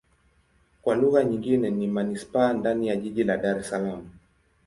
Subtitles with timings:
[0.81, 4.09] Kwa lugha nyingine ni manisipaa ndani ya jiji la Dar Es Salaam.